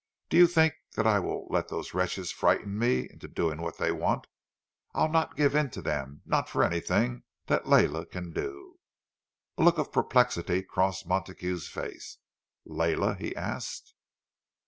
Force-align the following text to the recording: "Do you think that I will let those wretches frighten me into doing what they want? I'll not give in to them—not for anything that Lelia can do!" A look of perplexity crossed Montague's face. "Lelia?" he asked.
"Do 0.29 0.37
you 0.37 0.47
think 0.47 0.73
that 0.95 1.05
I 1.05 1.19
will 1.19 1.45
let 1.51 1.67
those 1.67 1.93
wretches 1.93 2.31
frighten 2.31 2.75
me 2.75 3.07
into 3.07 3.27
doing 3.27 3.61
what 3.61 3.77
they 3.77 3.91
want? 3.91 4.25
I'll 4.95 5.07
not 5.09 5.35
give 5.35 5.53
in 5.53 5.69
to 5.69 5.81
them—not 5.83 6.49
for 6.49 6.63
anything 6.63 7.21
that 7.45 7.67
Lelia 7.69 8.07
can 8.07 8.31
do!" 8.33 8.79
A 9.59 9.63
look 9.63 9.77
of 9.77 9.91
perplexity 9.91 10.63
crossed 10.63 11.05
Montague's 11.05 11.67
face. 11.67 12.17
"Lelia?" 12.65 13.13
he 13.13 13.35
asked. 13.35 13.93